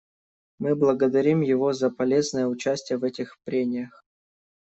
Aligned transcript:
Мы 0.57 0.73
благодарим 0.73 1.41
его 1.41 1.73
за 1.73 1.91
полезное 1.91 2.47
участие 2.47 2.97
в 2.97 3.03
этих 3.03 3.37
прениях. 3.43 4.03